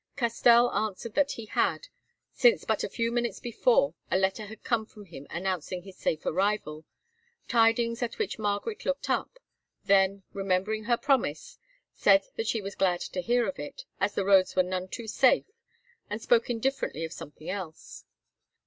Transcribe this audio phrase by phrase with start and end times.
[0.15, 1.87] Castell answered that he had,
[2.33, 6.25] since but a few minutes before a letter had come from him announcing his safe
[6.25, 6.85] arrival,
[7.47, 9.37] tidings at which Margaret looked up,
[9.85, 11.59] then, remembering her promise,
[11.93, 15.05] said that she was glad to hear of it, as the roads were none too
[15.05, 15.45] safe,
[16.09, 18.03] and spoke indifferently of something else.